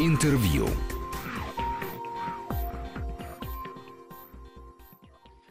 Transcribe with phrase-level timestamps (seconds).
[0.00, 0.68] Интервью.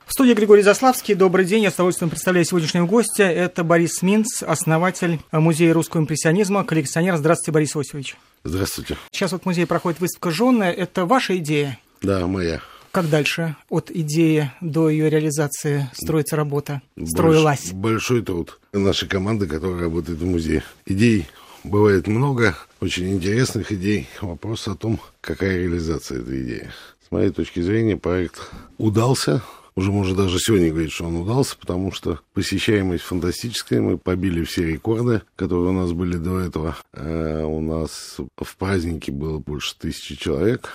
[0.05, 1.15] В студии Григорий Заславский.
[1.15, 1.63] Добрый день.
[1.63, 3.23] Я с удовольствием представляю сегодняшнего гостя.
[3.23, 7.17] Это Борис Минц, основатель Музея русского импрессионизма, коллекционер.
[7.17, 8.15] Здравствуйте, Борис Иосифович.
[8.45, 8.95] Здравствуйте.
[9.11, 10.63] Сейчас вот в музее проходит выставка «Жены».
[10.63, 11.77] Это ваша идея?
[12.01, 12.61] Да, моя.
[12.93, 16.81] Как дальше от идеи до ее реализации строится работа?
[17.05, 17.73] Строилась?
[17.73, 20.63] Больш, большой труд нашей команды, которая работает в музее.
[20.85, 21.27] Идей
[21.63, 24.07] бывает много, очень интересных идей.
[24.21, 26.69] Вопрос о том, какая реализация этой идеи.
[27.07, 29.41] С моей точки зрения, проект удался.
[29.75, 33.79] Уже можно даже сегодня говорить, что он удался, потому что посещаемость фантастическая.
[33.79, 36.75] Мы побили все рекорды, которые у нас были до этого.
[36.93, 40.69] А у нас в празднике было больше тысячи человек.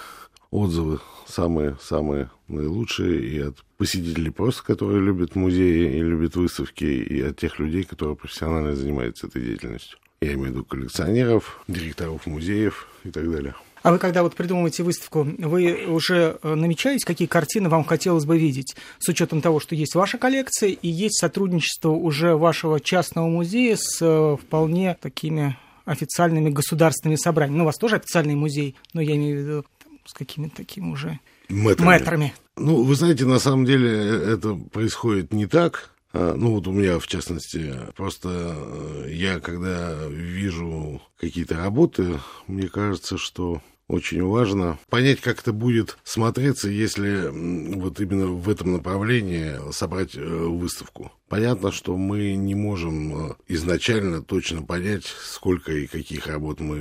[0.50, 7.38] Отзывы самые-самые наилучшие и от посетителей просто, которые любят музеи и любят выставки, и от
[7.38, 9.98] тех людей, которые профессионально занимаются этой деятельностью.
[10.22, 13.56] Я имею в виду коллекционеров, директоров музеев и так далее.
[13.82, 18.38] А вы когда вот придумываете выставку, вы уже э, намечаете, какие картины вам хотелось бы
[18.38, 23.76] видеть, с учетом того, что есть ваша коллекция и есть сотрудничество уже вашего частного музея
[23.76, 27.58] с э, вполне такими официальными государственными собраниями.
[27.58, 30.92] Ну, у вас тоже официальный музей, но я имею в виду там, с какими-то такими
[30.92, 31.88] уже мэтрами.
[31.88, 32.34] мэтрами.
[32.56, 35.91] Ну, вы знаете, на самом деле э, это происходит не так.
[36.12, 42.68] А, ну вот у меня, в частности, просто э, я, когда вижу какие-то работы, мне
[42.68, 47.28] кажется, что очень важно понять, как это будет смотреться, если
[47.76, 51.12] вот именно в этом направлении собрать э, выставку.
[51.28, 56.76] Понятно, что мы не можем э, изначально точно понять, сколько и каких работ мы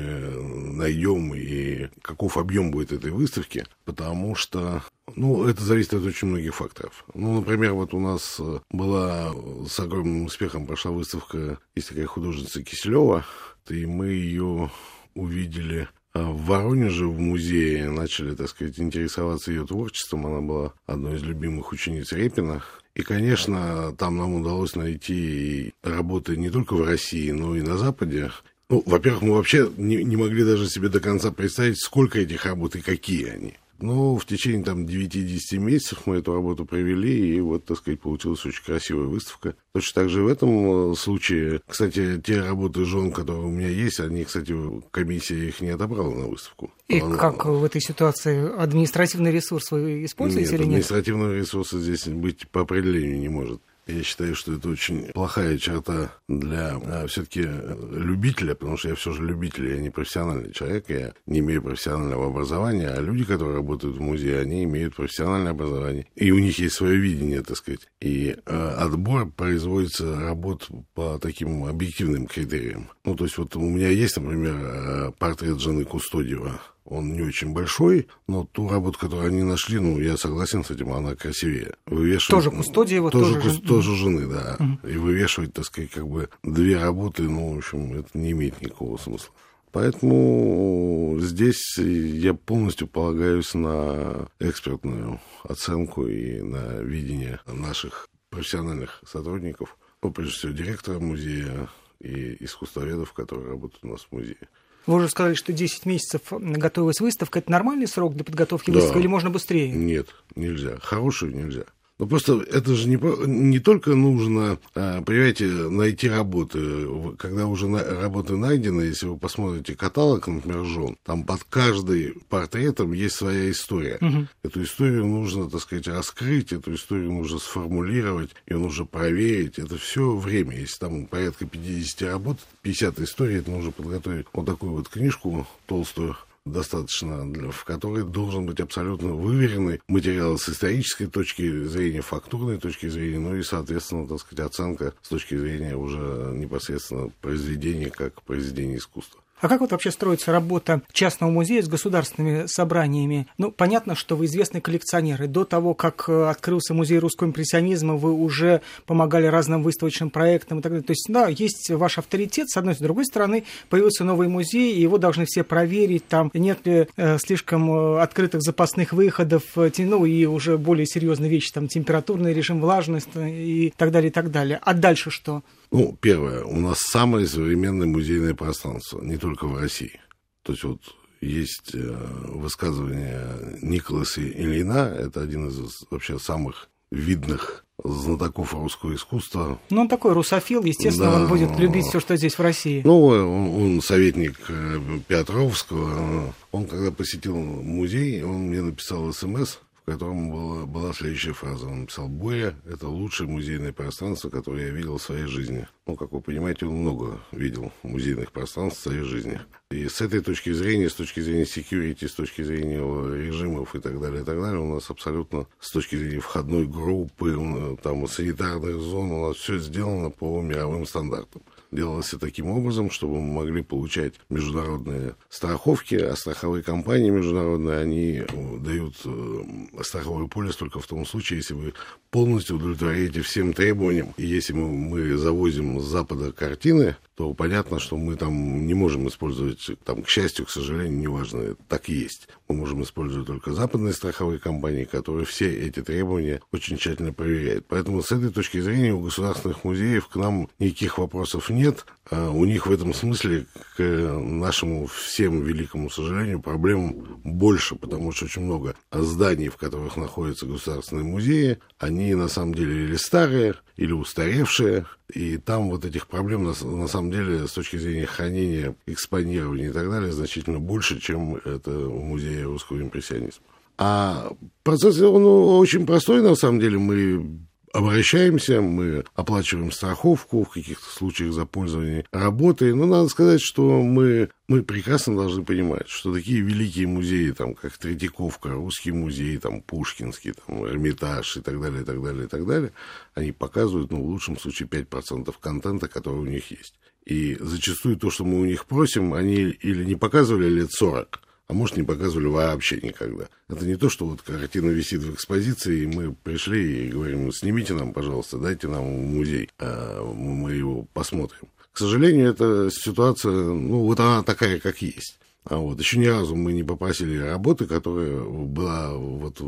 [0.73, 4.83] найдем и каков объем будет этой выставки, потому что
[5.15, 7.05] ну, это зависит от очень многих факторов.
[7.13, 9.33] Ну, например, вот у нас э, была
[9.67, 13.25] с огромным успехом прошла выставка, есть такая художница Киселева,
[13.69, 14.71] и мы ее
[15.13, 20.27] увидели а в Воронеже в музее начали, так сказать, интересоваться ее творчеством.
[20.27, 22.61] Она была одной из любимых учениц Репина.
[22.95, 28.31] И, конечно, там нам удалось найти работы не только в России, но и на Западе.
[28.69, 32.75] Ну, во-первых, мы вообще не, не могли даже себе до конца представить, сколько этих работ
[32.75, 33.57] и какие они.
[33.81, 38.45] Ну, в течение там 9-10 месяцев мы эту работу провели, и вот, так сказать, получилась
[38.45, 39.55] очень красивая выставка.
[39.73, 43.99] Точно так же в этом э, случае, кстати, те работы жен, которые у меня есть,
[43.99, 44.55] они, кстати,
[44.91, 46.71] комиссия их не отобрала на выставку.
[46.87, 47.17] И Она...
[47.17, 50.69] как в этой ситуации административный ресурс вы используете нет, или нет?
[50.69, 53.61] административного ресурса здесь быть по определению не может.
[53.87, 59.11] Я считаю, что это очень плохая черта для а, все-таки любителя, потому что я все
[59.11, 63.97] же любитель, я не профессиональный человек, я не имею профессионального образования, а люди, которые работают
[63.97, 67.87] в музее, они имеют профессиональное образование, и у них есть свое видение, так сказать.
[67.99, 72.89] И а, отбор производится работ по таким объективным критериям.
[73.03, 77.53] Ну, то есть вот у меня есть, например, а, портрет жены Кустодиева, он не очень
[77.53, 81.75] большой, но ту работу, которую они нашли, ну, я согласен с этим, она красивее.
[81.85, 83.61] Вывешивать, тоже Кустодиева, тоже, тоже, жен...
[83.61, 84.57] тоже жены, да.
[84.59, 84.87] Угу.
[84.89, 88.97] И вывешивать, так сказать, как бы две работы, ну, в общем, это не имеет никакого
[88.97, 89.33] смысла.
[89.71, 100.11] Поэтому здесь я полностью полагаюсь на экспертную оценку и на видение наших профессиональных сотрудников, ну,
[100.11, 101.69] прежде всего, директора музея
[101.99, 104.49] и искусствоведов, которые работают у нас в музее.
[104.87, 107.39] Вы уже сказали, что 10 месяцев готовилась выставка.
[107.39, 108.77] Это нормальный срок для подготовки да.
[108.77, 109.71] выставки или можно быстрее?
[109.71, 110.77] Нет, нельзя.
[110.81, 111.65] Хорошую нельзя.
[112.01, 112.97] Но просто это же не,
[113.27, 116.87] не только нужно, а, понимаете, найти работы.
[117.19, 122.93] Когда уже на, работы найдены, если вы посмотрите каталог, например, жен, там под каждый портретом
[122.93, 123.99] есть своя история.
[124.01, 124.27] Угу.
[124.41, 129.59] Эту историю нужно, так сказать, раскрыть, эту историю нужно сформулировать, ее нужно проверить.
[129.59, 130.57] Это все время.
[130.57, 136.17] Если там порядка 50 работ, 50 историй, это нужно подготовить вот такую вот книжку толстую
[136.45, 143.19] достаточно, в которой должен быть абсолютно выверенный материал с исторической точки зрения, фактурной точки зрения,
[143.19, 149.20] ну и, соответственно, так сказать, оценка с точки зрения уже непосредственно произведения как произведения искусства.
[149.41, 153.25] А как вот вообще строится работа частного музея с государственными собраниями?
[153.39, 157.95] Ну, понятно, что вы известный коллекционер, и до того, как э, открылся музей русского импрессионизма,
[157.95, 160.85] вы уже помогали разным выставочным проектам и так далее.
[160.85, 164.81] То есть, да, есть ваш авторитет, с одной, с другой стороны, появился новый музей, и
[164.81, 170.05] его должны все проверить, там нет ли э, слишком э, открытых запасных выходов, э, ну,
[170.05, 174.59] и уже более серьезные вещи, там, температурный режим, влажность и так далее, и так далее.
[174.61, 175.41] А дальше что?
[175.71, 179.99] Ну, первое, у нас самое современное музейное пространство, не только в России.
[180.43, 180.81] То есть вот
[181.21, 181.95] есть э,
[182.25, 189.59] высказывание Николаса Ильина, это один из вообще самых видных знатоков русского искусства.
[189.69, 191.21] Ну, он такой русофил, естественно, да.
[191.21, 192.81] он будет любить все, что здесь в России.
[192.83, 196.33] Ну, он, он советник э, Петровского.
[196.51, 199.57] Он, когда посетил музей, он мне написал смс,
[199.91, 201.67] котором была, была следующая фраза.
[201.67, 205.67] Он написал, «Боя– это лучшее музейное пространство, которое я видел в своей жизни».
[205.85, 209.41] Ну, как вы понимаете, он много видел музейных пространств в своей жизни.
[209.71, 213.99] И с этой точки зрения, с точки зрения security, с точки зрения режимов и так
[213.99, 219.11] далее, и так далее, у нас абсолютно с точки зрения входной группы, там, санитарных зон,
[219.11, 221.41] у нас все сделано по мировым стандартам
[221.71, 228.57] делалось таким образом, чтобы мы могли получать международные страховки, а страховые компании международные, они э,
[228.59, 231.73] дают э, страховой полис только в том случае, если вы
[232.11, 234.13] полностью удовлетворяете всем требованиям.
[234.17, 239.07] И если мы, мы завозим с Запада картины, то понятно, что мы там не можем
[239.07, 242.27] использовать, там, к счастью, к сожалению, неважно, так и есть.
[242.47, 247.65] Мы можем использовать только западные страховые компании, которые все эти требования очень тщательно проверяют.
[247.67, 251.85] Поэтому с этой точки зрения у государственных музеев к нам никаких вопросов нет.
[252.09, 253.45] А у них в этом смысле,
[253.77, 260.45] к нашему всем великому сожалению, проблем больше, потому что очень много зданий, в которых находятся
[260.45, 266.43] государственные музеи, они на самом деле или старые, или устаревшие, и там вот этих проблем
[266.43, 271.35] на, на самом деле с точки зрения хранения, экспонирования и так далее значительно больше, чем
[271.35, 273.45] это в музее русского импрессионизма.
[273.77, 274.33] А
[274.63, 276.77] процесс, он очень простой, на самом деле.
[276.77, 277.39] Мы
[277.73, 282.73] обращаемся, мы оплачиваем страховку в каких-то случаях за пользование работой.
[282.73, 287.77] Но надо сказать, что мы, мы прекрасно должны понимать, что такие великие музеи, там, как
[287.77, 292.45] Третьяковка, Русский музей, там, Пушкинский, там, Эрмитаж и так далее, и так далее, и так
[292.45, 292.71] далее,
[293.13, 296.75] они показывают, ну, в лучшем случае, 5% контента, который у них есть.
[297.05, 301.19] И зачастую то, что мы у них просим, они или не показывали лет 40,
[301.51, 303.25] а может, не показывали вообще никогда.
[303.49, 307.31] Это не то, что вот картина висит в экспозиции, и мы пришли и говорим, «Ну,
[307.33, 311.49] снимите нам, пожалуйста, дайте нам музей, а мы его посмотрим.
[311.73, 315.19] К сожалению, эта ситуация, ну, вот она такая, как есть.
[315.43, 319.41] А вот еще ни разу мы не попросили работы, которая была вот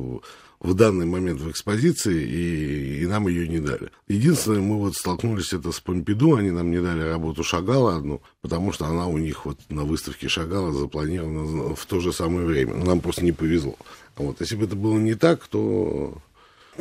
[0.63, 3.91] в данный момент в экспозиции, и, и нам ее не дали.
[4.07, 8.71] Единственное, мы вот столкнулись это с Помпиду, они нам не дали работу Шагала одну, потому
[8.71, 12.75] что она у них вот на выставке Шагала запланирована в то же самое время.
[12.75, 13.75] Нам просто не повезло.
[14.15, 16.17] Вот, если бы это было не так, то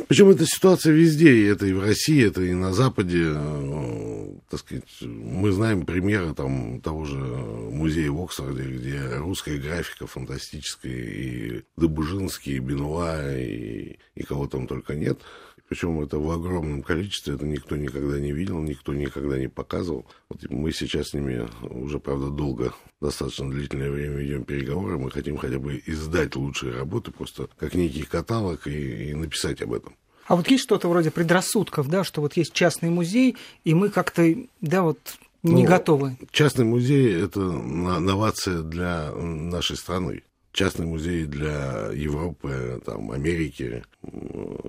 [0.07, 3.31] причем эта ситуация везде, и это и в России, это и на Западе.
[3.35, 10.07] Э, так сказать, мы знаем примеры там, того же музея в Оксфорде, где русская графика
[10.07, 15.19] фантастическая, и Добужинский, и Бенуа, и, и кого там только нет.
[15.73, 20.05] Причем это в огромном количестве, это никто никогда не видел, никто никогда не показывал.
[20.29, 24.99] Вот мы сейчас с ними уже, правда, долго, достаточно длительное время ведем переговоры.
[24.99, 29.73] Мы хотим хотя бы издать лучшие работы, просто как некий каталог и, и написать об
[29.73, 29.95] этом.
[30.27, 34.31] А вот есть что-то вроде предрассудков, да, что вот есть частный музей, и мы как-то,
[34.61, 34.99] да, вот
[35.41, 36.17] не ну, готовы.
[36.29, 40.21] Частный музей– это новация для нашей страны
[40.53, 43.83] частные музеи для Европы, там, Америки,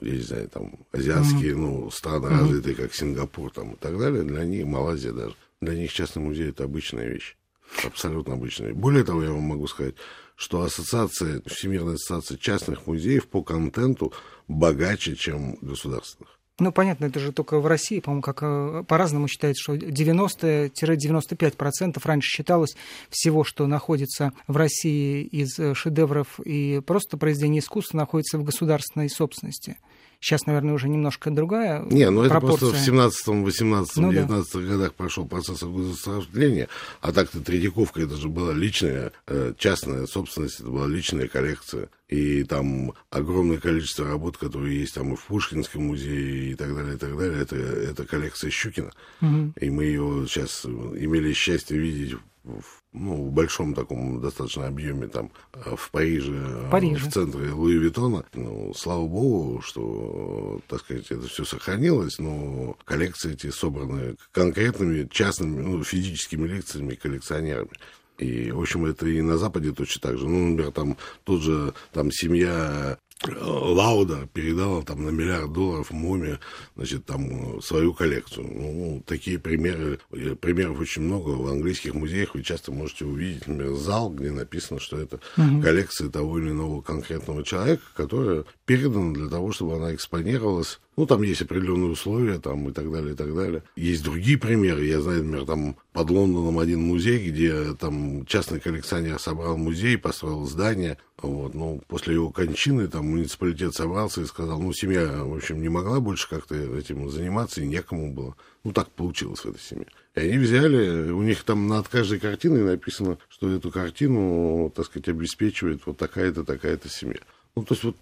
[0.00, 1.56] я не знаю, там, азиатские, mm-hmm.
[1.56, 2.38] ну, страны mm-hmm.
[2.40, 6.48] развитые, как Сингапур, там, и так далее, для них, Малайзия даже, для них частный музей–
[6.50, 7.36] это обычная вещь,
[7.84, 8.72] абсолютно обычная.
[8.72, 9.94] Более того, я вам могу сказать,
[10.36, 14.12] что ассоциация, Всемирная ассоциация частных музеев по контенту
[14.48, 16.30] богаче, чем государственных.
[16.60, 22.28] Ну, понятно, это же только в России, по-моему, как э, по-разному считается, что 90-95% раньше
[22.28, 22.76] считалось
[23.10, 29.10] всего, что находится в России из э, шедевров и просто произведений искусства, находится в государственной
[29.10, 29.78] собственности.
[30.24, 34.60] Сейчас, наверное, уже немножко другая Не, ну это просто в 17-м, 18-м, ну, 19 да.
[34.60, 36.70] годах прошел процесс государствления,
[37.02, 41.90] а так-то Третьяковка, это же была личная, э, частная собственность, это была личная коллекция.
[42.08, 46.94] И там огромное количество работ, которые есть там и в Пушкинском музее и так далее,
[46.94, 47.42] и так далее.
[47.42, 48.92] Это, это коллекция Щукина.
[49.20, 49.52] Угу.
[49.60, 55.30] И мы ее сейчас имели счастье видеть в, ну, в большом таком достаточно объеме там
[55.54, 57.08] э, в Париже, э, Париже.
[57.08, 58.24] в центре Луи Виттона.
[58.34, 65.60] Ну, слава богу, что, так сказать, это все сохранилось, но коллекции эти собраны конкретными частными,
[65.60, 67.72] ну, физическими лекциями, коллекционерами.
[68.18, 70.28] И, в общем, это и на Западе точно так же.
[70.28, 76.40] Ну, например, там тут же там семья Лауда передала там на миллиард долларов МОМе,
[76.76, 78.46] значит, там свою коллекцию.
[78.46, 79.98] Ну, такие примеры,
[80.40, 81.30] примеров очень много.
[81.30, 85.62] В английских музеях вы часто можете увидеть, например, зал, где написано, что это угу.
[85.62, 91.22] коллекция того или иного конкретного человека, которая передана для того, чтобы она экспонировалась Ну, там
[91.22, 93.62] есть определенные условия, там и так далее, и так далее.
[93.74, 94.84] Есть другие примеры.
[94.84, 100.46] Я знаю, например, там под Лондоном один музей, где там частный коллекционер собрал музей, построил
[100.46, 100.98] здание.
[101.20, 105.68] Вот, ну, после его кончины там муниципалитет собрался и сказал, ну, семья, в общем, не
[105.68, 108.36] могла больше как-то этим заниматься, и некому было.
[108.62, 109.86] Ну, так получилось в этой семье.
[110.14, 115.08] И они взяли, у них там над каждой картиной написано, что эту картину, так сказать,
[115.08, 117.20] обеспечивает вот такая-то, такая-то семья.
[117.56, 117.96] Ну, то есть вот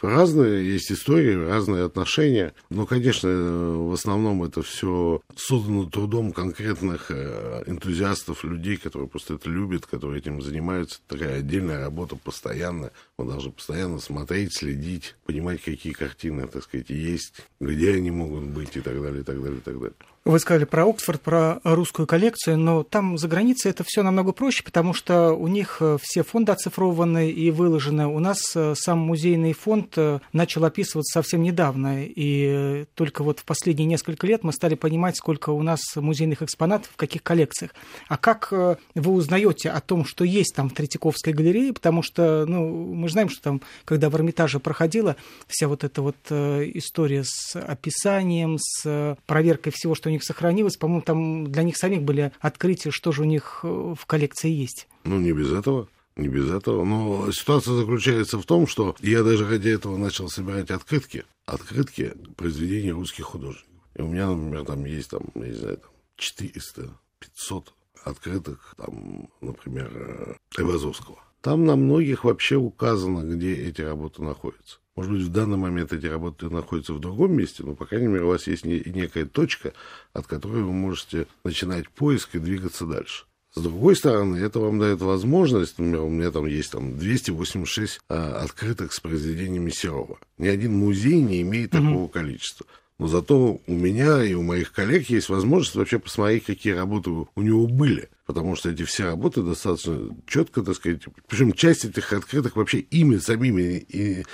[0.00, 2.54] разные есть истории, разные отношения.
[2.70, 9.50] Но, конечно, в основном это все создано трудом конкретных э, энтузиастов, людей, которые просто это
[9.50, 11.00] любят, которые этим занимаются.
[11.08, 12.92] Такая отдельная работа постоянно.
[13.18, 18.76] Мы должны постоянно смотреть, следить, понимать, какие картины, так сказать, есть, где они могут быть
[18.76, 19.96] и так далее, и так далее, и так далее.
[20.24, 24.62] Вы сказали про Оксфорд, про русскую коллекцию, но там за границей это все намного проще,
[24.62, 28.06] потому что у них э, все фонды оцифрованы и выложены.
[28.06, 33.44] У нас э, сам музейный фонд э, начал описываться совсем недавно, и только вот в
[33.44, 37.74] последние несколько лет мы стали понимать, сколько у нас музейных экспонатов, в каких коллекциях.
[38.06, 42.94] А как вы узнаете о том, что есть там в Третьяковской галерее, потому что, ну,
[42.94, 45.16] мы знаем, что там, когда в Эрмитаже проходила
[45.48, 50.76] вся вот эта вот история с описанием, с проверкой всего, что них сохранилось.
[50.76, 54.88] По-моему, там для них самих были открытия, что же у них э, в коллекции есть.
[55.04, 55.88] Ну, не без этого.
[56.16, 56.84] Не без этого.
[56.84, 61.24] Но ситуация заключается в том, что я даже ради этого начал собирать открытки.
[61.46, 63.68] Открытки произведений русских художников.
[63.94, 69.28] И у меня, например, там есть, там, я не знаю, там 400, 500 открыток, там,
[69.40, 71.18] например, Айвазовского.
[71.40, 74.78] Там на многих вообще указано, где эти работы находятся.
[75.02, 78.22] Может быть, в данный момент эти работы находятся в другом месте, но, по крайней мере,
[78.22, 79.72] у вас есть некая точка,
[80.12, 83.24] от которой вы можете начинать поиск и двигаться дальше.
[83.52, 88.42] С другой стороны, это вам дает возможность, например, у меня там есть там 286 а,
[88.44, 90.18] открытых с произведениями Серова.
[90.38, 92.12] Ни один музей не имеет такого mm-hmm.
[92.12, 92.66] количества.
[93.02, 97.42] Но зато у меня и у моих коллег есть возможность вообще посмотреть, какие работы у
[97.42, 98.10] него были.
[98.26, 103.16] Потому что эти все работы достаточно четко, так сказать, причем часть этих открытых вообще ими
[103.16, 104.24] самими и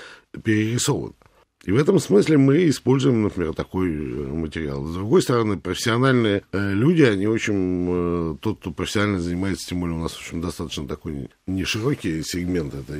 [0.42, 1.14] перерисован.
[1.64, 4.85] И в этом смысле мы используем, например, такой э, материал.
[4.85, 7.87] С другой стороны, профессиональные э, люди, они очень...
[7.88, 12.23] Э, тот, кто профессионально занимается, тем более у нас, в общем, достаточно такой не широкий
[12.23, 12.94] сегмент, это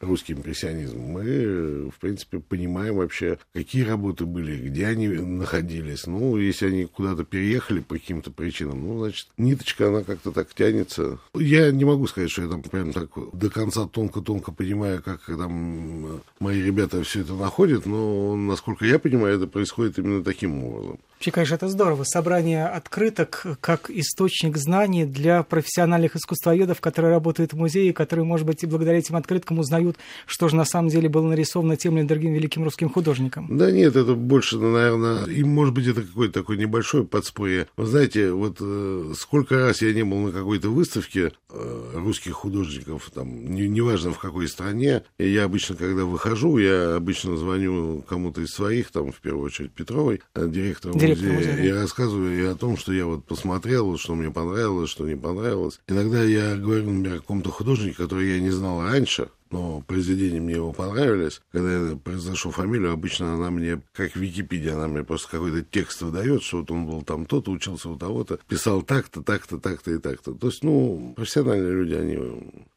[0.00, 6.06] русский импрессионизм, мы, в принципе, понимаем вообще, какие работы были, где они находились.
[6.06, 11.18] Ну, если они куда-то переехали по каким-то причинам, ну, значит, ниточка, она как-то так тянется.
[11.34, 16.20] Я не могу сказать, что я там прям так до конца тонко-тонко понимаю, как там
[16.38, 20.98] мои ребята все это находят, но, насколько я понимаю, это происходит именно таким образом.
[21.22, 22.02] Вообще, конечно, это здорово.
[22.02, 28.64] Собрание открыток как источник знаний для профессиональных искусствоведов, которые работают в музее, которые, может быть,
[28.64, 32.32] и благодаря этим открыткам узнают, что же на самом деле было нарисовано тем или другим
[32.32, 33.56] великим русским художником.
[33.56, 37.68] Да нет, это больше, наверное, и, может быть, это какое-то такое небольшое подспорье.
[37.76, 43.12] Вы знаете, вот э, сколько раз я не был на какой-то выставке э, русских художников,
[43.14, 48.40] там, не, неважно в какой стране, и я обычно, когда выхожу, я обычно звоню кому-то
[48.40, 51.62] из своих, там, в первую очередь, Петровой, э, директору музея.
[51.62, 55.80] Я рассказываю и о том, что я вот посмотрел, что мне понравилось, что не понравилось.
[55.88, 60.54] Иногда я говорю, например, о каком-то художнике, который я не знал раньше, но произведения мне
[60.54, 61.40] его понравились.
[61.52, 66.42] Когда я произношу фамилию, обычно она мне, как Википедия, она мне просто какой-то текст выдает,
[66.42, 70.32] что вот он был там тот, учился у того-то, писал так-то, так-то, так-то и так-то.
[70.32, 72.18] То есть, ну, профессиональные люди, они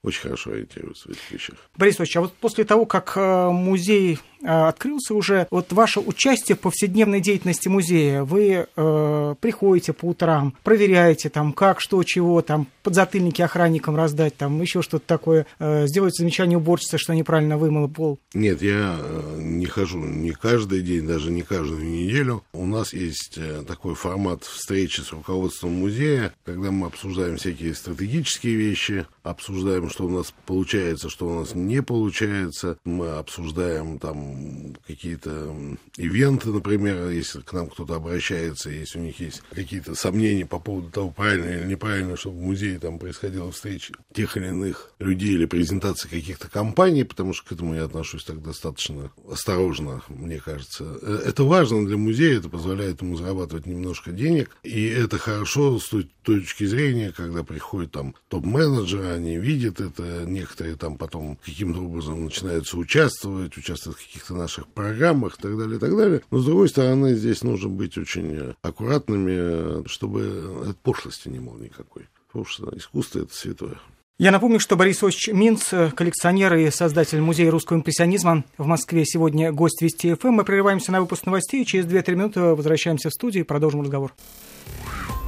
[0.04, 1.56] очень хорошо ориентируются в этих вещах.
[1.78, 6.56] Борис Ильич, а вот после того, как э, музей э, открылся уже, вот ваше участие
[6.56, 12.68] в повседневной деятельности музея, вы э, приходите по утрам, проверяете там, как, что, чего, там,
[12.84, 18.20] подзатыльники охранникам раздать, там, еще что-то такое, э, сделать замечание уборщице, что неправильно вымыл пол?
[18.34, 22.44] Нет, я э, не хожу не каждый день, даже не каждую неделю.
[22.54, 28.56] У нас есть э, такой формат встречи с руководством музея, когда мы обсуждаем всякие стратегические
[28.56, 32.78] вещи, обсуждаем, что у нас получается, что у нас не получается.
[32.84, 35.56] Мы обсуждаем там какие-то
[35.98, 40.90] ивенты, например, если к нам кто-то обращается, если у них есть какие-то сомнения по поводу
[40.90, 45.46] того, правильно или неправильно, чтобы в музее там происходила встреча тех или иных людей или
[45.46, 50.86] презентация каких-то компании, потому что к этому я отношусь так достаточно осторожно, мне кажется.
[51.02, 55.94] Э, это важно для музея, это позволяет ему зарабатывать немножко денег, и это хорошо с
[56.24, 62.78] точки зрения, когда приходят там топ-менеджеры, они видят это, некоторые там потом каким-то образом начинаются
[62.78, 66.22] участвовать, участвовать в каких-то наших программах и так далее, и так далее.
[66.32, 72.08] Но, с другой стороны, здесь нужно быть очень аккуратными, чтобы от пошлости не было никакой.
[72.28, 73.78] Потому что искусство— это святое.
[74.18, 79.52] Я напомню, что Борис Ильич Минц, коллекционер и создатель Музея русского импрессионизма в Москве, сегодня
[79.52, 80.30] гость Вести ФМ.
[80.30, 84.14] Мы прерываемся на выпуск новостей, и через 2-3 минуты возвращаемся в студию и продолжим разговор.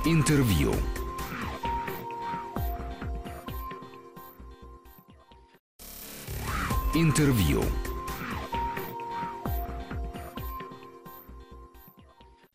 [0.06, 0.74] Интервью.
[6.96, 7.63] Интервью.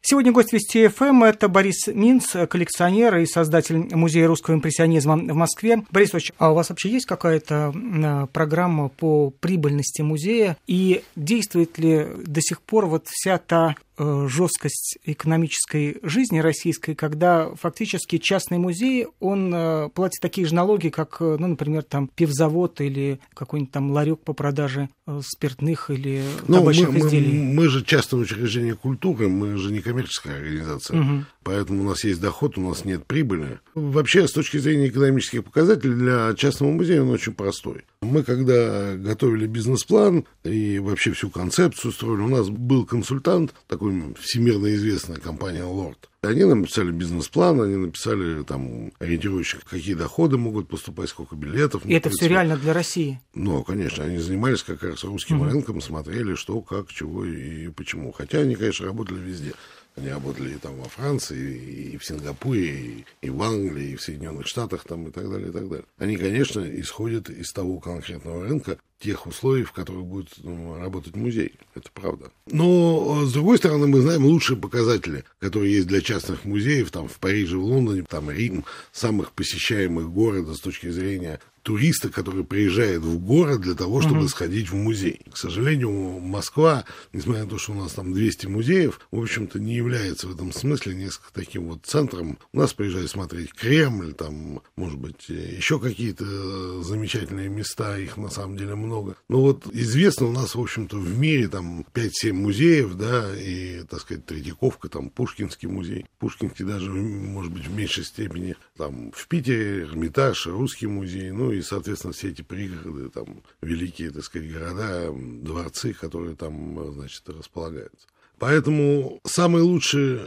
[0.04, 5.85] Сегодня гость Вести ФМ– это Борис Минц, коллекционер и создатель Музея русского импрессионизма в Москве.
[5.92, 10.56] Борис Ильич, а у вас вообще есть какая-то программа по прибыльности музея?
[10.66, 18.18] И действует ли до сих пор вот вся та жесткость экономической жизни российской, когда фактически
[18.18, 23.20] частный музей, он э, платит такие же налоги, как, э, ну, например, там пивзавод или
[23.34, 24.88] какой-нибудь там ларек по продаже
[25.20, 27.38] спиртных или ну, табачных мы, изделий.
[27.38, 31.25] Мы, мы же частное учреждение культуры, мы же не коммерческая организация, угу.
[31.42, 33.61] поэтому у нас есть доход, у нас нет прибыли.
[33.75, 37.84] Вообще, с точки зрения экономических показателей, для частного музея он очень простой.
[38.02, 44.75] Мы, когда готовили бизнес-план и вообще всю концепцию строили, у нас был консультант, такой всемирно
[44.75, 46.11] известная компания «Лорд».
[46.23, 51.87] Они написали бизнес-план, они написали там ориентирующих, какие доходы могут поступать, сколько билетов.
[51.87, 53.21] И это все реально для России?
[53.35, 55.50] Ну, конечно, они занимались как раз русским угу.
[55.50, 58.12] рынком, смотрели, что, как, чего и почему.
[58.12, 59.52] Хотя они, конечно, работали везде.
[59.96, 64.46] Они работали и там во Франции, и в Сингапуре, и, в Англии, и в Соединенных
[64.46, 65.84] Штатах там, и так далее, и так далее.
[65.99, 71.54] Они, конечно, исходят из того конкретного рынка, тех условий, в которых будет ну, работать музей.
[71.75, 72.30] Это правда.
[72.46, 77.18] Но, с другой стороны, мы знаем лучшие показатели, которые есть для частных музеев, там, в
[77.18, 83.19] Париже, в Лондоне, там, Рим, самых посещаемых города с точки зрения туриста, который приезжает в
[83.19, 84.28] город для того, чтобы mm-hmm.
[84.28, 85.21] сходить в музей.
[85.31, 85.90] К сожалению,
[86.21, 90.35] Москва, несмотря на то, что у нас там 200 музеев, в общем-то, не является в
[90.35, 92.38] этом смысле несколько таким вот центром.
[92.52, 98.57] У нас приезжают смотреть Кремль, там, может быть, еще какие-то замечательные места, их на самом
[98.57, 99.16] деле много.
[99.28, 104.00] Но вот известно у нас, в общем-то, в мире там 5-7 музеев, да, и, так
[104.00, 106.07] сказать, Третьяковка, там, Пушкинский музей.
[106.19, 108.57] Пушкинский даже, может быть, в меньшей степени.
[108.76, 114.25] Там в Питере Эрмитаж, Русский музей, ну и, соответственно, все эти пригороды, там, великие, так
[114.25, 118.06] сказать, города, дворцы, которые там, значит, располагаются.
[118.38, 120.21] Поэтому самый лучший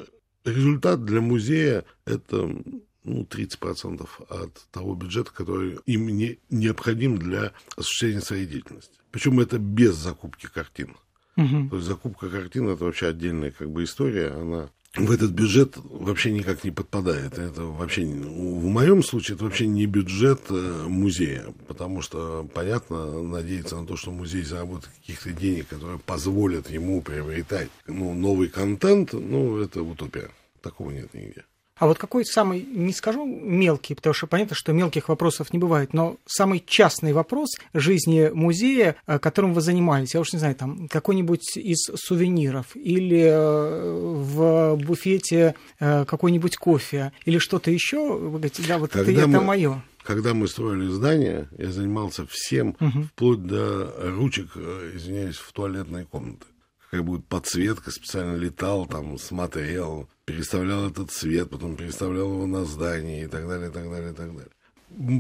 [0.46, 2.56] результат для музея– это
[3.04, 8.98] ну, 30% от того бюджета, который им не, необходим для осуществления своей деятельности.
[9.12, 10.96] Причем это без закупки картин.
[11.38, 11.70] Угу.
[11.70, 16.32] То есть закупка картин это вообще отдельная как бы история, она в этот бюджет вообще
[16.32, 17.38] никак не подпадает.
[17.38, 23.78] Это вообще, в моем случае, это вообще не бюджет э, музея, потому что, понятно, надеяться
[23.78, 29.58] на то, что музей заработает каких-то денег, которые позволят ему приобретать ну, новый контент, ну,
[29.58, 30.30] это утопия.
[30.62, 31.44] Такого нет нигде.
[31.78, 35.94] А вот какой самый, не скажу мелкий, потому что понятно, что мелких вопросов не бывает,
[35.94, 40.88] но самый частный вопрос жизни музея, э, которым вы занимались, я уж не знаю, там
[40.88, 48.64] какой-нибудь из сувениров или э, в буфете э, какой-нибудь кофе или что-то еще, вы говорите,
[48.66, 49.36] да, вот Когда это, мы...
[49.36, 49.84] это мое.
[50.04, 53.04] Когда мы строили здание, я занимался всем, угу.
[53.12, 56.46] вплоть до ручек, извиняюсь, в туалетной комнаты
[56.86, 63.24] какая будет подсветка, специально летал, там, смотрел, переставлял этот цвет, потом переставлял его на здание
[63.24, 64.50] и так далее, и так далее, и так далее.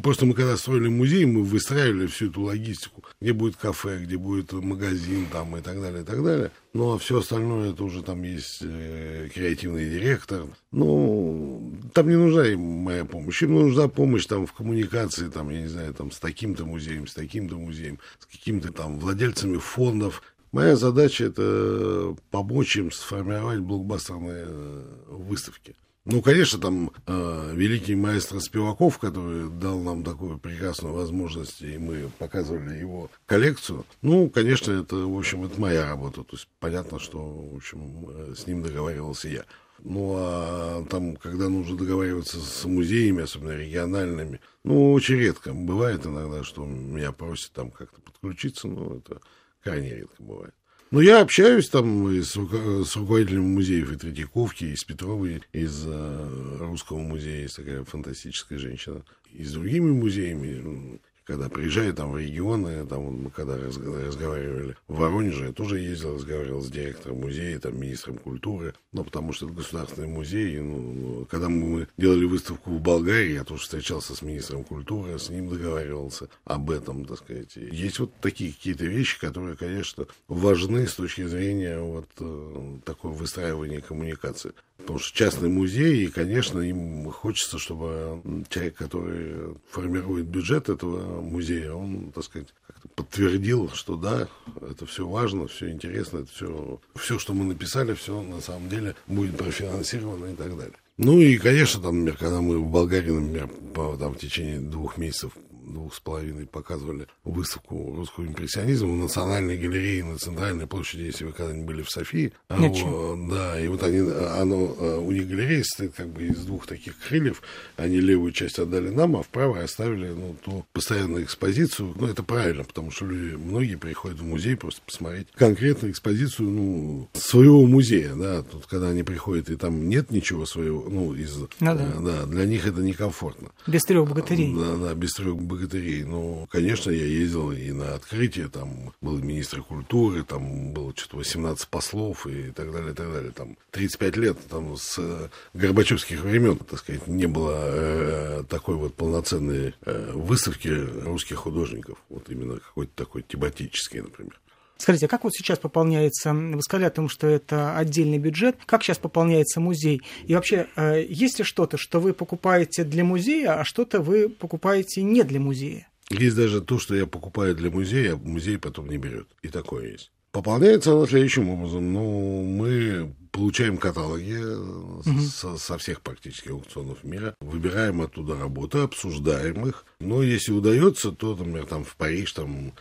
[0.03, 4.53] Просто мы когда строили музей, мы выстраивали всю эту логистику, где будет кафе, где будет
[4.53, 6.51] магазин там и так далее, и так далее.
[6.73, 10.43] Ну, а все остальное, это уже там есть э, креативный директор.
[10.71, 13.41] Ну, там не нужна им моя помощь.
[13.41, 17.13] Им нужна помощь там в коммуникации, там, я не знаю, там с таким-то музеем, с
[17.13, 20.21] таким-то музеем, с какими-то там владельцами фондов,
[20.55, 25.75] Моя задача– это помочь им сформировать блокбастерные э, выставки.
[26.05, 32.09] Ну, конечно, там э, великий маэстро Спиваков, который дал нам такую прекрасную возможность, и мы
[32.19, 33.85] показывали его коллекцию.
[34.01, 36.23] Ну, конечно, это, в общем, это моя работа.
[36.23, 39.43] То есть понятно, что, в общем, э, с ним договаривался я.
[39.83, 45.53] Ну, а там, когда нужно договариваться с музеями, особенно региональными, ну, очень редко.
[45.53, 49.19] Бывает иногда, что меня просят там как-то подключиться, но это
[49.65, 50.53] Крайне редко бывает.
[50.91, 55.83] Но я общаюсь там и с, с руководителем музеев и Третьяковки, и с Петровой, из
[55.87, 61.01] э, Русского музея, есть такая фантастическая женщина, и с другими музеями.
[61.25, 66.61] Когда приезжаю там в регионы, там, мы когда разговаривали в Воронеже, я тоже ездил, разговаривал
[66.61, 70.59] с директором музея, там, министром культуры, ну, потому что это государственный музей.
[70.59, 75.29] Ну, ну, когда мы делали выставку в Болгарии, я тоже встречался с министром культуры, с
[75.29, 77.55] ним договаривался об этом, так сказать.
[77.55, 83.81] Есть вот такие какие-то вещи, которые, конечно, важны с точки зрения вот э, такого выстраивания
[83.81, 84.53] коммуникации.
[84.77, 91.73] Потому что частный музей, и, конечно, им хочется, чтобы человек, который формирует бюджет этого музея,
[91.73, 92.49] он, так сказать,
[92.95, 94.27] подтвердил, что да,
[94.69, 98.95] это все важно, все интересно, это все, все, что мы написали, все на самом деле
[99.07, 100.75] будет профинансировано и так далее.
[100.97, 104.97] Ну и, конечно, там, например, когда мы в Болгарии, например, по, там, в течение двух
[104.97, 105.33] месяцев
[105.65, 111.31] двух с половиной показывали выставку русского импрессионизма в Национальной галерее на Центральной площади, если вы
[111.31, 112.33] когда-нибудь были в Софии.
[112.47, 116.45] А вот, да, и вот они, оно, а, у них галерея состоит как бы из
[116.45, 117.41] двух таких крыльев.
[117.77, 121.93] Они левую часть отдали нам, а в правой оставили ну, ту постоянную экспозицию.
[121.99, 127.09] Ну, это правильно, потому что люди, многие приходят в музей просто посмотреть конкретную экспозицию ну,
[127.13, 128.15] своего музея.
[128.15, 131.35] Да, тут, когда они приходят, и там нет ничего своего, ну, из...
[131.35, 131.73] Ну, да.
[131.73, 133.49] Э, да, для них это некомфортно.
[133.67, 134.53] Без трех богатырей.
[134.55, 136.03] Да, да, без трех богатырей богатырей.
[136.03, 141.67] Ну, конечно, я ездил и на открытие, там был министр культуры, там было что-то 18
[141.69, 143.31] послов и так далее, и так далее.
[143.31, 149.73] Там 35 лет, там с Горбачевских времен, так сказать, не было э, такой вот полноценной
[149.85, 151.97] э, выставки русских художников.
[152.09, 154.39] Вот именно какой-то такой тематический, например.
[154.77, 158.83] Скажите, а как вот сейчас пополняется, вы сказали о том, что это отдельный бюджет, как
[158.83, 160.01] сейчас пополняется музей?
[160.25, 165.01] И вообще, э, есть ли что-то, что вы покупаете для музея, а что-то вы покупаете
[165.01, 165.87] не для музея?
[166.09, 169.27] Есть даже то, что я покупаю для музея, а музей потом не берет.
[169.41, 170.11] И такое есть.
[170.31, 171.93] Пополняется оно следующим образом.
[171.93, 175.21] Ну, мы получаем каталоги угу.
[175.21, 179.85] со, со всех практически аукционов мира, выбираем оттуда работы, обсуждаем их.
[179.99, 182.73] Но если удается, то, например, там в Париж, там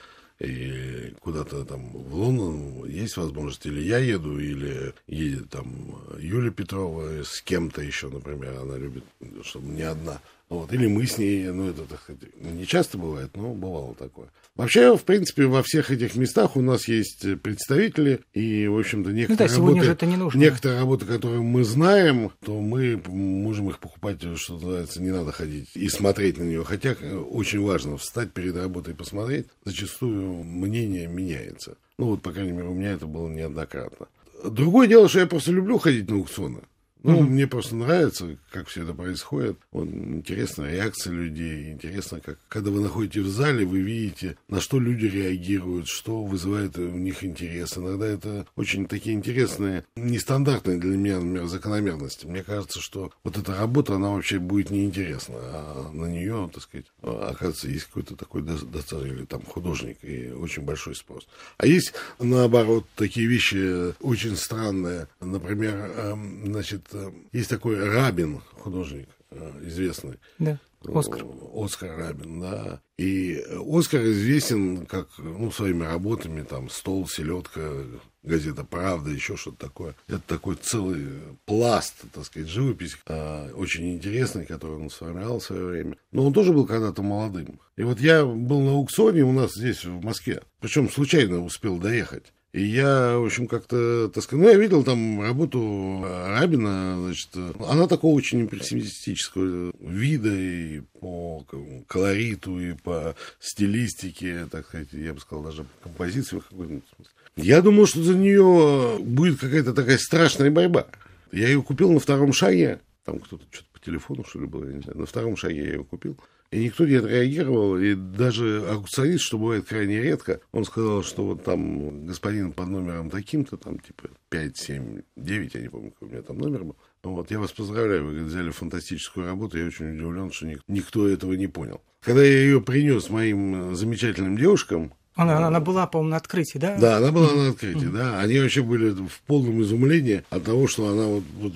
[0.44, 7.22] и куда-то там в Лондон есть возможность, или я еду, или едет там Юлия Петрова
[7.24, 9.04] с кем-то еще, например, она любит,
[9.42, 10.20] чтобы не одна.
[10.48, 10.72] Вот.
[10.72, 14.28] Или мы с ней, ну, это так сказать, не часто бывает, но бывало такое.
[14.54, 19.58] Вообще, в принципе, во всех этих местах у нас есть представители, и, в общем-то, некоторые,
[19.58, 20.38] ну, да, работы, это не нужно.
[20.38, 25.70] некоторые работы, которые мы знаем, то мы можем их покупать, что называется, не надо ходить
[25.74, 26.62] и смотреть на нее.
[26.62, 29.46] Хотя очень важно встать перед работой и посмотреть.
[29.64, 31.76] Зачастую мнение меняется.
[31.98, 34.06] Ну, вот, по крайней мере, у меня это было неоднократно.
[34.44, 36.60] Другое дело, что я просто люблю ходить на аукционы.
[37.04, 37.26] Ну, mm-hmm.
[37.26, 39.58] мне просто нравится, как все это происходит.
[39.72, 41.70] Вот, интересна реакция людей.
[41.72, 46.78] Интересно, как когда вы находитесь в зале, вы видите, на что люди реагируют, что вызывает
[46.78, 47.76] у них интерес.
[47.76, 52.24] Иногда это очень такие интересные, нестандартные для меня, например, закономерности.
[52.24, 55.34] Мне кажется, что вот эта работа, она вообще будет неинтересна.
[55.38, 60.62] А на нее, так сказать, оказывается, есть какой-то такой достаточно, или там художник, и очень
[60.62, 61.26] большой спрос.
[61.58, 65.08] А есть, наоборот, такие вещи очень странные.
[65.20, 66.93] Например, эм, значит,
[67.32, 70.18] есть такой Рабин, художник э, известный.
[70.38, 70.58] Да.
[70.92, 71.24] Оскар.
[71.54, 72.80] Оскар Рабин, да.
[72.98, 77.84] И Оскар известен как, ну, своими работами, там, «Стол», «Селедка»,
[78.22, 79.94] газета «Правда», еще что-то такое.
[80.08, 81.06] Это такой целый
[81.46, 85.96] пласт, так сказать, живопись, э, очень интересный, который он сформировал в свое время.
[86.12, 87.60] Но он тоже был когда-то молодым.
[87.76, 90.42] И вот я был на аукционе у нас здесь, в Москве.
[90.60, 92.32] Причем случайно успел доехать.
[92.54, 97.88] И я, в общем, как-то, так сказать, ну, я видел там работу Рабина, значит, она
[97.88, 101.44] такого очень импрессионистического вида и по
[101.88, 107.14] колориту, и по стилистике, так сказать, я бы сказал, даже по композиции в какой-то смысле.
[107.34, 110.86] Я думал, что за нее будет какая-то такая страшная борьба.
[111.32, 114.74] Я ее купил на втором шаге, там кто-то что-то по телефону, что ли, было, я
[114.74, 116.16] не знаю, на втором шаге я ее купил.
[116.50, 121.42] И никто не отреагировал, и даже аукционист, что бывает крайне редко, он сказал, что вот
[121.42, 126.10] там господин под номером таким-то, там типа 5, 7, 9, я не помню, какой у
[126.12, 126.76] меня там номер был.
[127.02, 131.32] Вот, я вас поздравляю, вы говорит, взяли фантастическую работу, я очень удивлен, что никто этого
[131.32, 131.82] не понял.
[132.00, 136.76] Когда я ее принес моим замечательным девушкам, она, она была, по-моему, на открытии, да?
[136.76, 138.20] Да, она была на открытии, да.
[138.20, 141.52] Они вообще были в полном изумлении от того, что она вот, вот,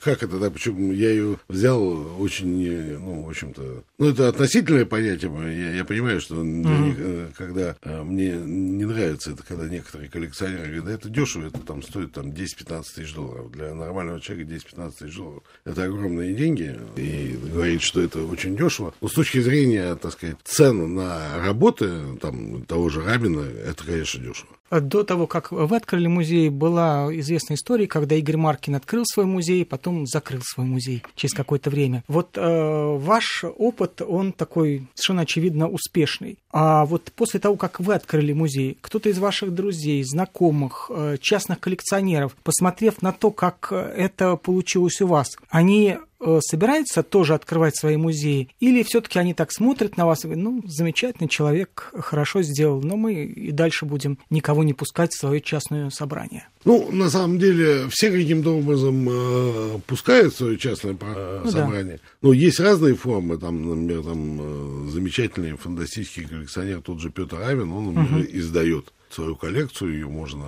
[0.00, 1.80] как это, да, почему я ее взял
[2.20, 6.82] очень, ну, в общем-то, ну, это относительное понятие, я, я понимаю, что mm-hmm.
[6.82, 11.46] них, э, когда а, мне не нравится это, когда некоторые коллекционеры говорят, да, это дешево,
[11.46, 13.52] это там стоит там 10-15 тысяч долларов.
[13.52, 18.92] Для нормального человека 10-15 тысяч долларов это огромные деньги, и говорит, что это очень дешево.
[19.00, 24.18] Но с точки зрения, так сказать, цен на работы, там, того же Рабина, это, конечно,
[24.18, 24.48] дешево.
[24.70, 29.66] до того, как вы открыли музей, была известная история, когда Игорь Маркин открыл свой музей,
[29.66, 32.02] потом закрыл свой музей через какое-то время.
[32.08, 36.38] Вот э, ваш опыт, он такой совершенно очевидно успешный.
[36.50, 41.60] А вот после того, как вы открыли музей, кто-то из ваших друзей, знакомых, э, частных
[41.60, 45.98] коллекционеров, посмотрев на то, как это получилось у вас, они
[46.40, 48.48] собираются тоже открывать свои музеи?
[48.60, 52.96] Или все-таки они так смотрят на вас и говорят, ну, замечательный человек, хорошо сделал, но
[52.96, 56.48] мы и дальше будем никого не пускать в свое частное собрание?
[56.64, 61.96] Ну, на самом деле, все каким-то образом э, пускают свое частное э, ну, собрание.
[61.96, 62.28] Да.
[62.28, 63.36] Но есть разные формы.
[63.36, 68.38] Там, например, там, э, замечательный фантастический коллекционер, тот же Петр Авин, он, например, угу.
[68.38, 70.46] издает свою коллекцию, ее можно,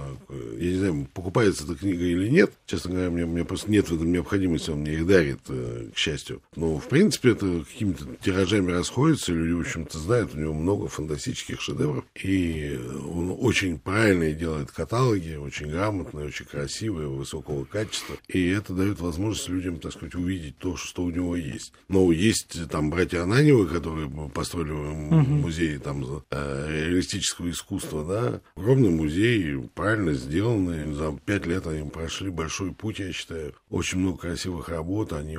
[0.59, 3.95] я не знаю, покупается эта книга или нет, честно говоря, мне, мне просто нет в
[3.95, 6.43] этом необходимости, он мне их дарит, э, к счастью.
[6.57, 11.61] Но, в принципе, это какими-то тиражами расходится, люди, в общем-то, знают, у него много фантастических
[11.61, 18.73] шедевров, и он очень правильно делает каталоги, очень грамотные, очень красивые, высокого качества, и это
[18.73, 21.73] дает возможность людям, так сказать, увидеть то, что у него есть.
[21.89, 29.69] Но есть там братья Ананевы, которые построили музей там э, реалистического искусства, да, Огромный музей,
[29.75, 30.95] правильно сделанный.
[30.95, 33.55] За пять лет они прошли большой путь, я считаю.
[33.69, 35.13] Очень много красивых работ.
[35.13, 35.37] Они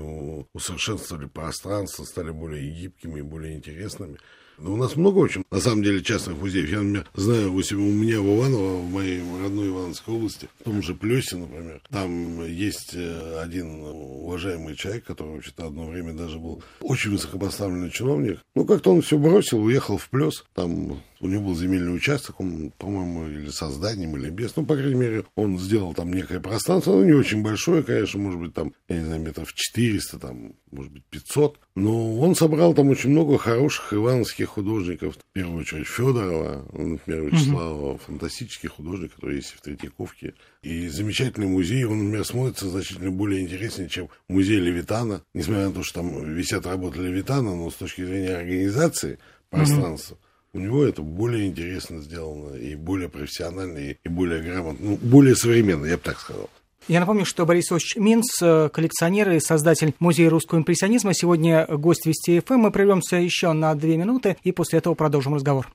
[0.54, 4.18] усовершенствовали пространство, стали более гибкими, более интересными.
[4.58, 6.70] Но у нас много очень, на самом деле, частных музеев.
[6.70, 10.64] Я, например, знаю, у, себя, у меня в Иваново, в моей родной Ивановской области, в
[10.64, 16.40] том же Плесе, например, там есть э, один уважаемый человек, который вообще-то одно время даже
[16.40, 18.40] был очень высокопоставленный чиновник.
[18.56, 22.72] Ну, как-то он все бросил, уехал в Плес, там у него был земельный участок, он,
[22.78, 24.56] по-моему, или со зданием, или без.
[24.56, 28.40] Ну, по крайней мере, он сделал там некое пространство, ну, не очень большое, конечно, может
[28.40, 31.60] быть, там, я не знаю, метров 400, там, может быть, 500.
[31.76, 35.16] Но он собрал там очень много хороших ивановских художников.
[35.16, 38.02] В первую очередь Федорова, например, Вячеслава, угу.
[38.06, 40.34] фантастический художник, который есть в Третьяковке.
[40.62, 45.22] И замечательный музей, он, например, смотрится значительно более интереснее, чем музей Левитана.
[45.34, 50.18] Несмотря на то, что там висят работы Левитана, но с точки зрения организации пространства,
[50.56, 55.86] у него это более интересно сделано, и более профессионально, и более грамотно, ну, более современно,
[55.86, 56.50] я бы так сказал.
[56.88, 62.06] Я напомню, что Борис Ильич Минц, э, коллекционер и создатель Музея русского импрессионизма, сегодня гость
[62.06, 62.56] Вести ФМ.
[62.56, 65.68] Мы прервемся еще на две минуты и после этого продолжим разговор.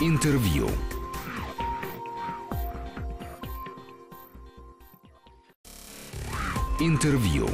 [0.00, 0.68] Интервью.
[6.78, 7.48] Интервью.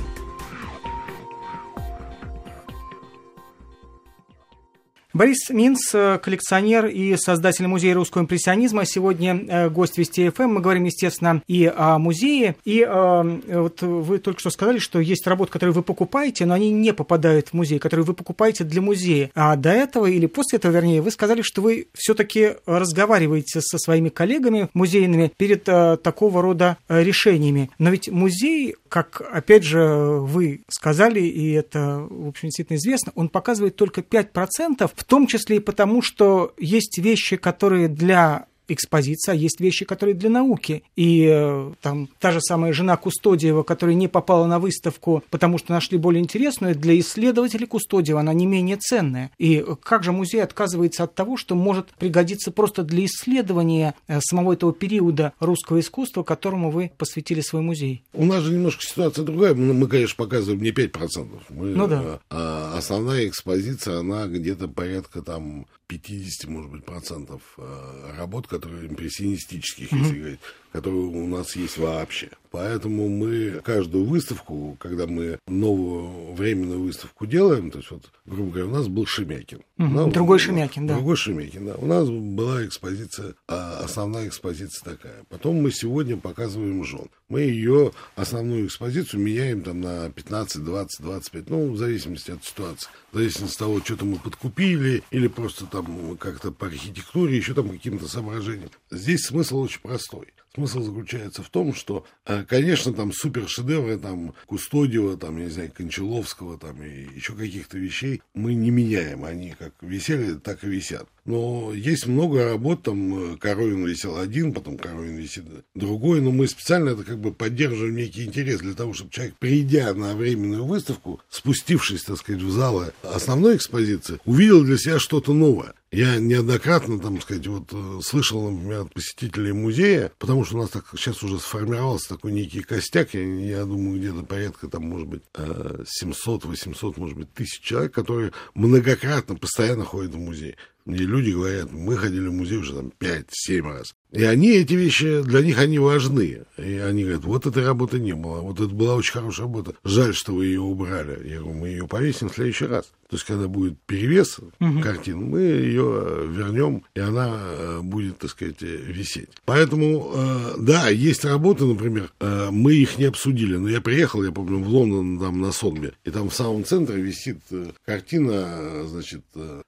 [5.15, 8.87] Борис Минц, э, коллекционер и создатель музея русского импрессионизма.
[8.87, 10.45] Сегодня э, гость Вести ФМ.
[10.45, 12.57] Мы говорим, естественно, и о музее.
[12.65, 16.71] И э, вот вы только что сказали, что есть работы, которые вы покупаете, но они
[16.71, 19.31] не попадают в музей, которые вы покупаете для музея.
[19.35, 24.09] А до этого, или после этого, вернее, вы сказали, что вы все-таки разговариваете со своими
[24.09, 27.71] коллегами музейными перед такого рода решениями.
[27.79, 29.85] Но ведь музей, как, опять же,
[30.21, 35.57] вы сказали, и это, в общем, действительно известно, он показывает только 5% в том числе
[35.57, 40.83] и потому, что есть вещи, которые для экспозиция, а есть вещи, которые для науки.
[40.97, 45.73] И э, там та же самая жена Кустодиева, которая не попала на выставку, потому что
[45.73, 49.31] нашли более интересную, для исследователей Кустодиева она не менее ценная.
[49.39, 54.53] И как же музей отказывается от того, что может пригодиться просто для исследования э, самого
[54.53, 58.03] этого периода русского искусства, которому вы посвятили свой музей?
[58.13, 59.55] У нас же немножко ситуация другая.
[59.55, 61.29] Мы, мы конечно, показываем не 5%.
[61.51, 62.21] Мы, ну да.
[62.31, 69.93] А, основная экспозиция, она где-то порядка там 50, может быть, процентов э, работ, которые импрессионистических,
[69.93, 69.99] mm-hmm.
[69.99, 70.41] если говорить,
[70.73, 72.31] которые у нас есть вообще.
[72.51, 78.67] Поэтому мы каждую выставку, когда мы новую временную выставку делаем, то есть вот, грубо говоря,
[78.67, 79.63] у нас был Шемякин.
[79.79, 80.95] Угу, ну, другой Шемякин, да.
[80.95, 81.75] Другой Шемякин, да.
[81.77, 85.25] У нас была экспозиция, а, основная экспозиция такая.
[85.31, 87.09] Потом мы сегодня показываем жен.
[87.31, 92.89] Мы ее основную экспозицию меняем там на 15, 20, 25, ну, в зависимости от ситуации.
[93.13, 97.71] В зависимости от того, что-то мы подкупили, или просто там как-то по архитектуре, еще там
[97.71, 98.69] каким-то соображениям.
[98.91, 100.29] Здесь смысл очень простой.
[100.55, 105.73] Смысл заключается в том, что, э, конечно, там супершедевры, там, Кустодиева, там, я не знаю,
[105.75, 109.25] Кончаловского, там, и еще каких-то вещей мы не меняем.
[109.25, 111.09] Они как висели, так и висят.
[111.25, 116.91] Но есть много работ, там, Коровин висел один, потом Коровин висит другой, но мы специально
[116.91, 122.03] это как бы поддерживаем некий интерес для того, чтобы человек, придя на временную выставку, спустившись,
[122.03, 125.75] так сказать, в залы основной экспозиции, увидел для себя что-то новое.
[125.93, 130.71] Я неоднократно, там сказать, вот э, слышал, например, от посетителей музея, потому что у нас
[130.71, 135.23] так сейчас уже сформировался такой некий костяк, я, я думаю, где-то порядка, там, может быть,
[135.37, 140.57] 700, э, 800, может быть, тысяч человек, которые многократно, постоянно ходят в музей.
[140.87, 143.95] И люди говорят, мы ходили в музей уже там 5-7 раз.
[144.13, 146.43] И они, эти вещи, для них они важны.
[146.59, 149.75] И они говорят, вот этой работы не было, вот это была очень хорошая работа.
[149.85, 151.29] Жаль, что вы ее убрали.
[151.29, 152.93] Я говорю, мы ее повесим в следующий раз.
[153.09, 154.81] То есть, когда будет перевес угу.
[154.81, 159.29] картин, мы ее вернем, и она э, будет, так сказать, висеть.
[159.45, 164.33] Поэтому, э, да, есть работы, например, э, мы их не обсудили, но я приехал, я
[164.33, 167.41] помню, в Лондон, там, на Сотбе, и там в самом центре висит
[167.85, 169.25] картина, значит,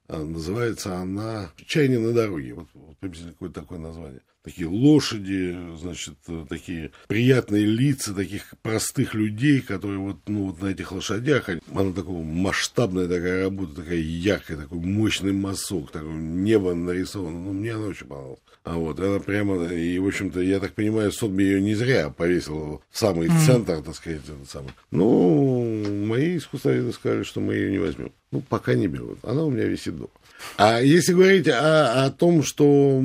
[0.07, 2.55] называется она «Чайня на дороге».
[2.55, 6.13] Вот, вот приблизительно какое-то такое название такие лошади, значит,
[6.47, 12.21] такие приятные лица таких простых людей, которые вот, ну, вот на этих лошадях, она такого
[12.23, 17.39] масштабная такая работа, такая яркая, такой мощный мазок, такое небо нарисовано.
[17.39, 18.39] Ну, мне она очень понравилась.
[18.63, 22.81] А вот, она прямо, и, в общем-то, я так понимаю, Сотби ее не зря повесил
[22.89, 23.45] в самый mm.
[23.45, 24.71] центр, так сказать, этот самый.
[24.89, 28.11] Ну, мои искусствоведы сказали, что мы ее не возьмем.
[28.31, 29.19] Ну, пока не берут.
[29.23, 30.09] Она у меня висит дома.
[30.57, 33.01] А если говорить о, о том, что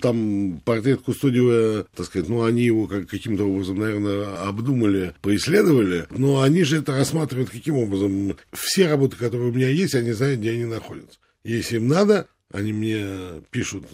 [0.00, 6.42] там портрет Кустодиева, так сказать, ну, они его как, каким-то образом, наверное, обдумали, поисследовали, но
[6.42, 8.36] они же это рассматривают каким образом?
[8.52, 11.18] Все работы, которые у меня есть, они знают, где они находятся.
[11.44, 13.84] Если им надо, они мне пишут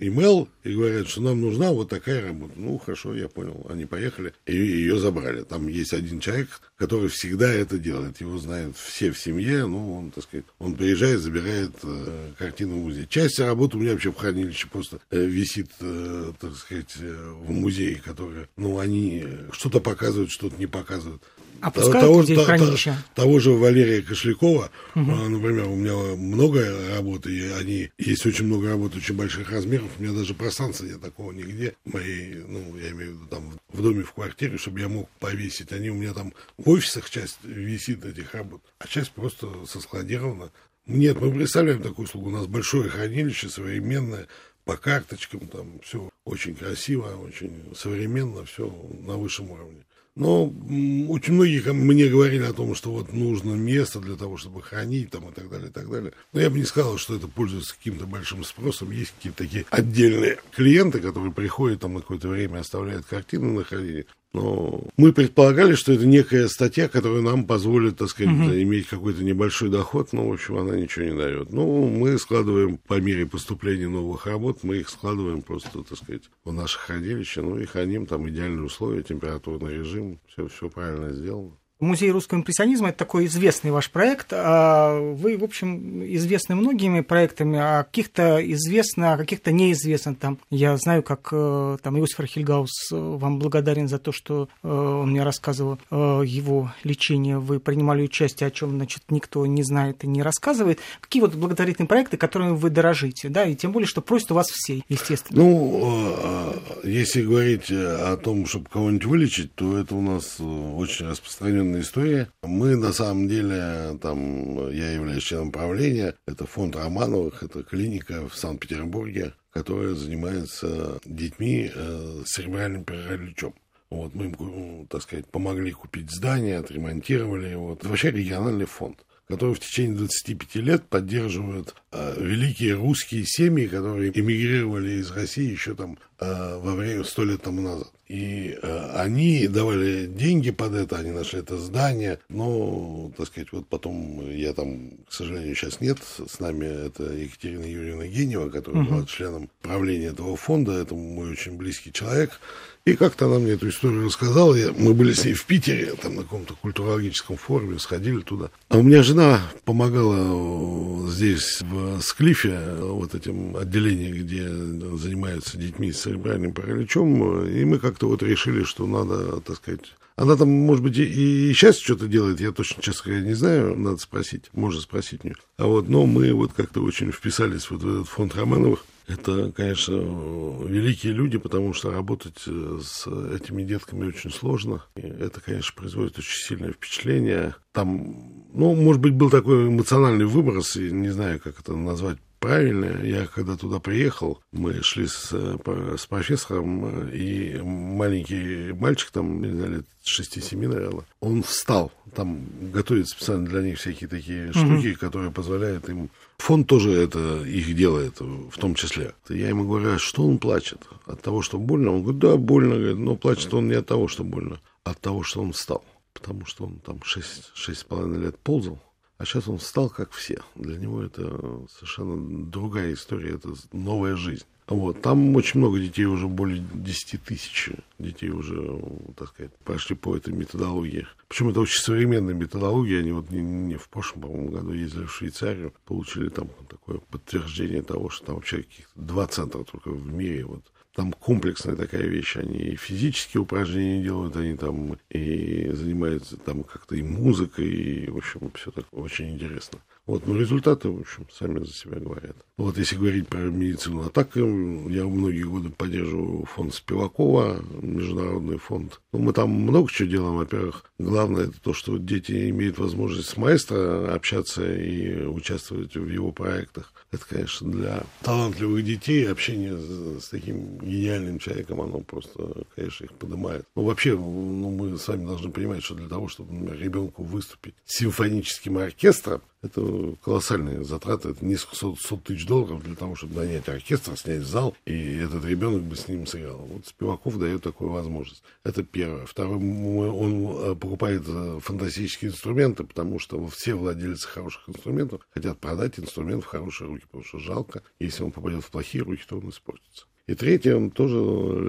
[0.00, 2.54] имейл и говорят, что нам нужна вот такая работа.
[2.56, 3.66] Ну, хорошо, я понял.
[3.68, 5.42] Они поехали и ее забрали.
[5.42, 8.20] Там есть один человек, который всегда это делает.
[8.20, 9.66] Его знают все в семье.
[9.66, 13.06] Ну, он, так сказать, он приезжает, забирает э, картину в музей.
[13.08, 17.50] Часть работы у меня вообще в хранилище просто э, висит, э, так сказать, э, в
[17.50, 21.22] музее, которые, ну, они что-то показывают, что-то не показывают.
[21.60, 22.96] Опускают того, людей в хранилище?
[23.14, 25.10] Того же Валерия Кошлякова, угу.
[25.10, 30.02] например, у меня много работы, и они, есть очень много работ очень больших размеров, у
[30.02, 34.02] меня даже пространства нет такого нигде, моей, ну, я имею в виду, там, в доме,
[34.02, 35.72] в квартире, чтобы я мог повесить.
[35.72, 40.50] Они у меня там в офисах часть висит этих работ, а часть просто соскладирована.
[40.86, 44.26] Нет, мы представляем такую услугу, у нас большое хранилище современное,
[44.68, 49.82] по карточкам, там все очень красиво, очень современно, все на высшем уровне.
[50.18, 55.10] Но очень многие мне говорили о том, что вот нужно место для того, чтобы хранить
[55.10, 56.12] там и так далее, и так далее.
[56.32, 58.90] Но я бы не сказал, что это пользуется каким-то большим спросом.
[58.90, 64.06] Есть какие-то такие отдельные клиенты, которые приходят там на какое-то время, оставляют картины на хранение.
[64.34, 68.50] Но мы предполагали, что это некая статья, которая нам позволит, так сказать, угу.
[68.50, 71.50] иметь какой-то небольшой доход, но, в общем, она ничего не дает.
[71.50, 76.52] Ну, мы складываем по мере поступления новых работ, мы их складываем просто, так сказать, в
[76.52, 81.56] наше хранилище, ну и храним там идеальные условия, температурный режим, все, все правильно сделано.
[81.80, 84.32] Музей русского импрессионизма– это такой известный ваш проект.
[84.32, 90.16] А вы, в общем, известны многими проектами, а каких-то известно, а каких-то неизвестно.
[90.16, 94.68] Там, я знаю, как э, там, Иосиф Архильгаус э, вам благодарен за то, что э,
[94.68, 97.38] он мне рассказывал его лечение.
[97.38, 100.80] Вы принимали участие, о чем значит, никто не знает и не рассказывает.
[101.00, 103.28] Какие вот благотворительные проекты, которыми вы дорожите?
[103.28, 103.44] Да?
[103.44, 105.42] И тем более, что просят у вас все, естественно.
[105.42, 111.82] Ну, если говорить о том, чтобы кого-нибудь вылечить, то это у нас очень распространено длинная
[111.82, 112.28] история.
[112.42, 118.36] Мы, на самом деле, там, я являюсь членом правления, это фонд Романовых, это клиника в
[118.36, 123.54] Санкт-Петербурге, которая занимается детьми э, с церебральным параличом.
[123.90, 127.74] Вот, мы им, так сказать, помогли купить здание, отремонтировали его.
[127.74, 134.10] Это вообще региональный фонд который в течение 25 лет поддерживают э, великие русские семьи, которые
[134.18, 137.88] эмигрировали из России еще там во время сто лет тому назад.
[138.08, 143.66] И э, они давали деньги под это, они нашли это здание, но, так сказать, вот
[143.68, 148.94] потом я там, к сожалению, сейчас нет, с нами это Екатерина Юрьевна Генева, которая угу.
[148.94, 152.40] была членом правления этого фонда, это мой очень близкий человек,
[152.86, 154.54] и как-то она мне эту историю рассказала.
[154.54, 158.50] Я, мы были с ней в Питере, там на каком-то культурологическом форуме, сходили туда.
[158.70, 165.92] А у меня жена помогала э, здесь, в Склифе, вот этим отделении, где занимаются детьми
[165.92, 167.46] с церебральным параличом.
[167.46, 171.52] И мы как-то вот решили, что надо, так сказать, она там, может быть, и, и
[171.52, 175.36] сейчас что-то делает, я точно, честно говоря, не знаю, надо спросить, можно спросить у нее.
[175.58, 178.84] А вот, но мы вот как-то очень вписались вот в этот фонд Романовых.
[179.06, 184.84] Это, конечно, великие люди, потому что работать э, с этими детками очень сложно.
[184.96, 187.54] И это, конечно, производит очень сильное впечатление.
[187.72, 193.04] Там, ну, может быть, был такой эмоциональный выброс, и не знаю, как это назвать правильно.
[193.04, 199.72] Я когда туда приехал, мы шли с, с профессором, и маленький мальчик, там, не знаю,
[199.76, 201.92] лет 6-7, наверное, он встал.
[202.14, 204.96] Там готовят специально для них всякие такие штуки, mm-hmm.
[204.96, 206.10] которые позволяют им...
[206.38, 209.14] Фонд тоже это их делает, в том числе.
[209.28, 210.80] Я ему говорю, а что он плачет?
[211.06, 211.92] От того, что больно?
[211.92, 212.76] Он говорит, да, больно.
[212.76, 215.84] Говорит, но плачет он не от того, что больно, а от того, что он встал.
[216.14, 218.80] Потому что он там 6,5 лет ползал
[219.18, 220.40] А сейчас он стал как все.
[220.54, 224.44] Для него это совершенно другая история, это новая жизнь.
[224.68, 225.00] Вот.
[225.00, 228.80] Там очень много детей, уже более 10 тысяч детей уже,
[229.16, 231.06] так сказать, прошли по этой методологии.
[231.26, 233.00] Причем это очень современная методология.
[233.00, 237.82] Они вот не, не в прошлом, по-моему, году ездили в Швейцарию, получили там такое подтверждение
[237.82, 240.62] того, что там вообще каких-то два центра только в мире вот
[240.94, 242.36] там комплексная такая вещь.
[242.36, 248.16] Они и физические упражнения делают, они там и занимаются там как-то и музыкой, и, в
[248.16, 249.78] общем, все так очень интересно.
[250.08, 252.34] Вот, но результаты, в общем, сами за себя говорят.
[252.56, 258.56] Вот если говорить про медицину, а так эм, я многие годы поддерживаю фонд Спивакова, международный
[258.56, 259.02] фонд.
[259.12, 260.38] Ну, мы там много чего делаем.
[260.38, 266.32] Во-первых, главное это то, что дети имеют возможность с маэстро общаться и участвовать в его
[266.32, 266.94] проектах.
[267.12, 273.66] Это, конечно, для талантливых детей общение с, таким гениальным человеком, оно просто, конечно, их поднимает.
[273.76, 277.98] Ну, вообще, ну, мы вами должны понимать, что для того, чтобы, например, ребенку выступить с
[277.98, 283.68] симфоническим оркестром, это колоссальные затраты, это несколько сот, сот тысяч долларов для того, чтобы нанять
[283.68, 286.58] оркестр, снять зал, и этот ребенок бы с ним сыграл.
[286.58, 288.42] Вот Спиваков дает такую возможность.
[288.64, 289.26] Это первое.
[289.26, 295.98] Второе, он э, покупает э, фантастические инструменты, потому что все владельцы хороших инструментов хотят продать
[295.98, 299.50] инструмент в хорошие руки, потому что жалко, если он попадет в плохие руки, то он
[299.50, 300.06] испортится.
[300.26, 301.16] И третье, он тоже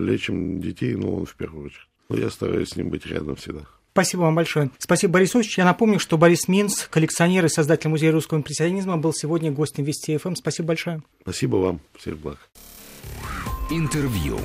[0.01, 1.87] лечим детей, но он в первую очередь.
[2.09, 3.65] Но я стараюсь с ним быть рядом всегда.
[4.00, 4.70] Спасибо вам большое.
[4.78, 5.58] Спасибо, Борис Ильич.
[5.58, 10.16] Я напомню, что Борис Минц, коллекционер и создатель Музея русского импрессионизма, был сегодня гостем Вести
[10.16, 10.36] ФМ.
[10.36, 11.02] Спасибо большое.
[11.24, 11.82] Спасибо вам.
[11.97, 12.38] Всех благ.
[13.70, 14.39] Интервью.